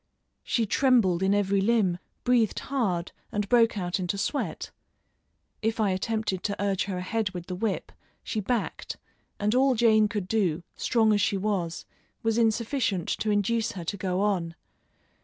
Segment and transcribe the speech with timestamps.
[0.41, 4.71] She trembled in every limb, breathed hard, and broke out into sweat.
[5.61, 7.91] If I attempted to urge her ahead with the whip,
[8.23, 8.97] she backed,
[9.39, 11.85] and all Jane could do, strong as she was,
[12.23, 14.55] was insufficient to induce her to go on.